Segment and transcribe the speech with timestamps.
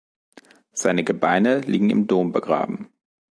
[0.73, 2.91] Seine Gebeine liegen im Dom begraben.